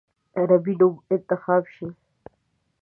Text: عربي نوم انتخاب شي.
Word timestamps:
عربي 0.37 0.73
نوم 0.79 0.95
انتخاب 1.11 1.63
شي. 1.73 1.87